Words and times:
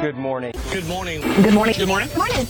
Good 0.00 0.16
morning. 0.16 0.54
Good 0.72 0.86
morning. 0.86 1.20
Good 1.42 1.52
morning. 1.52 1.74
Good 1.76 1.86
morning. 1.86 2.08
Good 2.08 2.16
Morning. 2.16 2.46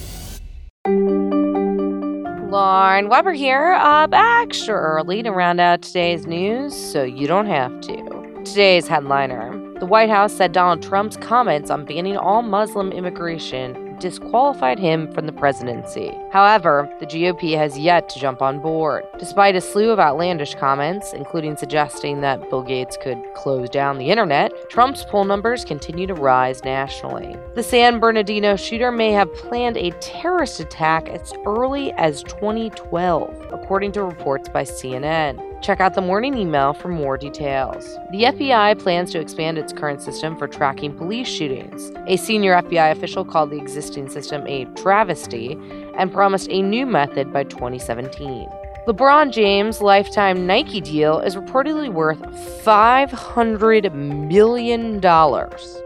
Lauren 2.48 3.08
Weber 3.08 3.32
here, 3.32 3.72
up 3.72 4.10
extra 4.12 4.76
early 4.76 5.24
to 5.24 5.32
round 5.32 5.60
out 5.60 5.82
today's 5.82 6.28
news 6.28 6.72
so 6.72 7.02
you 7.02 7.26
don't 7.26 7.46
have 7.46 7.80
to. 7.80 8.42
Today's 8.44 8.86
headliner 8.86 9.50
The 9.80 9.86
White 9.86 10.10
House 10.10 10.32
said 10.32 10.52
Donald 10.52 10.80
Trump's 10.80 11.16
comments 11.16 11.70
on 11.70 11.84
banning 11.84 12.16
all 12.16 12.42
Muslim 12.42 12.92
immigration 12.92 13.89
disqualified 14.00 14.78
him 14.78 15.12
from 15.12 15.26
the 15.26 15.32
presidency. 15.32 16.16
However, 16.32 16.90
the 16.98 17.06
GOP 17.06 17.56
has 17.56 17.78
yet 17.78 18.08
to 18.08 18.18
jump 18.18 18.42
on 18.42 18.60
board. 18.60 19.04
Despite 19.18 19.56
a 19.56 19.60
slew 19.60 19.90
of 19.90 19.98
outlandish 19.98 20.54
comments, 20.54 21.12
including 21.12 21.56
suggesting 21.56 22.20
that 22.20 22.48
Bill 22.50 22.62
Gates 22.62 22.96
could 23.00 23.22
close 23.34 23.68
down 23.68 23.98
the 23.98 24.10
internet, 24.10 24.52
Trump's 24.70 25.04
poll 25.04 25.24
numbers 25.24 25.64
continue 25.64 26.06
to 26.06 26.14
rise 26.14 26.64
nationally. 26.64 27.36
The 27.54 27.62
San 27.62 28.00
Bernardino 28.00 28.56
shooter 28.56 28.90
may 28.90 29.12
have 29.12 29.32
planned 29.34 29.76
a 29.76 29.90
terrorist 30.00 30.60
attack 30.60 31.08
as 31.08 31.32
early 31.46 31.92
as 31.92 32.22
2012, 32.24 33.48
according 33.52 33.92
to 33.92 34.02
reports 34.02 34.48
by 34.48 34.62
CNN. 34.62 35.49
Check 35.60 35.78
out 35.78 35.94
the 35.94 36.00
morning 36.00 36.38
email 36.38 36.72
for 36.72 36.88
more 36.88 37.18
details. 37.18 37.98
The 38.12 38.22
FBI 38.24 38.78
plans 38.78 39.12
to 39.12 39.20
expand 39.20 39.58
its 39.58 39.74
current 39.74 40.00
system 40.00 40.36
for 40.38 40.48
tracking 40.48 40.96
police 40.96 41.28
shootings. 41.28 41.92
A 42.06 42.16
senior 42.16 42.54
FBI 42.62 42.90
official 42.92 43.26
called 43.26 43.50
the 43.50 43.58
existing 43.58 44.08
system 44.08 44.46
a 44.46 44.64
travesty 44.76 45.58
and 45.98 46.10
promised 46.10 46.48
a 46.50 46.62
new 46.62 46.86
method 46.86 47.30
by 47.30 47.44
2017. 47.44 48.48
LeBron 48.86 49.30
James' 49.30 49.82
lifetime 49.82 50.46
Nike 50.46 50.80
deal 50.80 51.20
is 51.20 51.36
reportedly 51.36 51.92
worth 51.92 52.20
$500 52.64 53.94
million, 53.94 55.00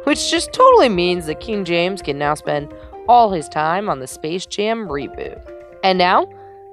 which 0.04 0.30
just 0.30 0.52
totally 0.52 0.88
means 0.88 1.26
that 1.26 1.40
King 1.40 1.64
James 1.64 2.00
can 2.00 2.16
now 2.16 2.34
spend 2.34 2.72
all 3.08 3.32
his 3.32 3.48
time 3.48 3.88
on 3.88 3.98
the 3.98 4.06
Space 4.06 4.46
Jam 4.46 4.86
reboot. 4.86 5.42
And 5.82 5.98
now, 5.98 6.28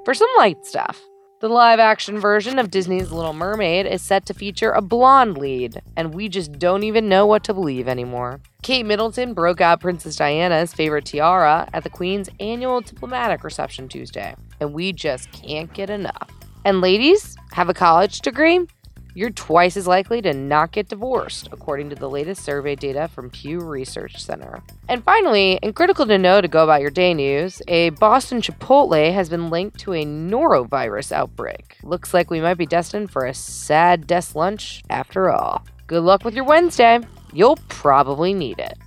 for 0.06 0.14
some 0.14 0.30
light 0.38 0.64
stuff. 0.66 1.11
The 1.42 1.50
live 1.50 1.80
action 1.80 2.20
version 2.20 2.60
of 2.60 2.70
Disney's 2.70 3.12
Little 3.12 3.34
Mermaid 3.34 3.88
is 3.88 4.04
set 4.04 4.28
to 4.28 4.34
feature 4.36 4.70
a 4.70 4.80
blonde 4.80 5.40
lead, 5.40 5.82
and 5.98 6.14
we 6.14 6.30
just 6.30 6.60
don't 6.60 6.84
even 6.84 7.10
know 7.10 7.26
what 7.26 7.44
to 7.46 7.54
believe 7.56 7.88
anymore. 7.88 8.42
Kate 8.62 8.86
Middleton 8.86 9.34
broke 9.34 9.60
out 9.60 9.82
Princess 9.82 10.18
Diana's 10.18 10.72
favorite 10.72 11.06
tiara 11.06 11.68
at 11.74 11.84
the 11.84 11.90
Queen's 11.90 12.30
annual 12.40 12.82
diplomatic 12.82 13.44
reception 13.44 13.88
Tuesday, 13.88 14.36
and 14.60 14.72
we 14.72 14.94
just 14.94 15.32
can't 15.32 15.74
get 15.74 15.90
enough. 15.90 16.30
And 16.64 16.80
ladies, 16.80 17.36
have 17.54 17.70
a 17.70 17.74
college 17.74 18.20
degree? 18.22 18.68
You're 19.14 19.30
twice 19.30 19.78
as 19.78 19.88
likely 19.88 20.22
to 20.22 20.34
not 20.34 20.72
get 20.72 20.90
divorced, 20.90 21.50
according 21.52 21.90
to 21.90 21.96
the 21.96 22.10
latest 22.10 22.44
survey 22.44 22.76
data 22.76 23.08
from 23.08 23.30
Pew 23.30 23.60
Research 23.60 24.24
Center. 24.24 24.62
And 24.88 25.04
finally, 25.04 25.60
and 25.62 25.76
critical 25.76 26.06
to 26.06 26.18
know 26.18 26.42
to 26.42 26.48
go 26.48 26.64
about 26.64 26.82
your 26.82 26.92
day 26.92 27.14
news, 27.14 27.62
a 27.68 27.90
Boston 27.92 28.42
Chipotle 28.42 29.14
has 29.14 29.30
been 29.30 29.50
linked 29.50 29.80
to 29.80 29.94
a 29.94 30.06
norovirus 30.06 31.12
outbreak. 31.12 31.78
Looks 31.84 32.14
like 32.14 32.30
we 32.30 32.42
might 32.42 32.58
be 32.58 32.66
destined 32.66 33.12
for 33.12 33.26
a 33.26 33.34
sad 33.34 34.08
desk 34.08 34.36
lunch 34.36 34.84
after 34.90 35.32
all. 35.32 35.66
Good 35.88 36.04
luck 36.04 36.24
with 36.24 36.36
your 36.36 36.46
Wednesday. 36.46 37.00
You'll 37.34 37.60
probably 37.68 38.34
need 38.34 38.60
it. 38.60 38.78